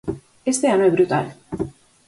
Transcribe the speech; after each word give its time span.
Este 0.51 0.65
ano 0.73 0.83
é 0.89 0.91
brutal. 0.95 1.25